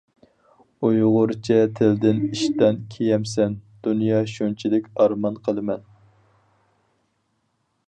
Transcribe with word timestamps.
ئۇيغۇرچە 0.87 1.57
تىلدىن 1.79 2.21
ئىشتان 2.29 2.79
كىيەمسەن؟ 2.95 3.59
دۇنيا 3.89 4.23
شۇنچىلىك 4.33 4.89
ئارمان 5.05 5.41
قىلىمەن. 5.49 5.87